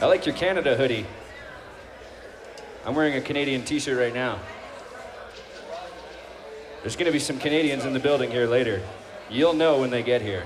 I 0.00 0.06
like 0.06 0.26
your 0.26 0.34
Canada 0.36 0.76
hoodie. 0.76 1.06
I'm 2.86 2.94
wearing 2.94 3.14
a 3.14 3.20
Canadian 3.20 3.64
t 3.64 3.80
shirt 3.80 3.98
right 3.98 4.14
now. 4.14 4.38
There's 6.82 6.94
going 6.94 7.06
to 7.06 7.12
be 7.12 7.18
some 7.18 7.40
Canadians 7.40 7.84
in 7.84 7.92
the 7.92 7.98
building 7.98 8.30
here 8.30 8.46
later. 8.46 8.80
You'll 9.28 9.54
know 9.54 9.80
when 9.80 9.90
they 9.90 10.04
get 10.04 10.22
here. 10.22 10.44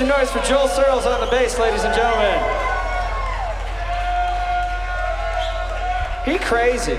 Some 0.00 0.08
noise 0.08 0.30
for 0.30 0.40
Joel 0.44 0.66
Searles 0.66 1.04
on 1.04 1.20
the 1.20 1.26
bass, 1.26 1.58
ladies 1.58 1.84
and 1.84 1.94
gentlemen. 1.94 2.40
He 6.24 6.38
crazy. 6.38 6.98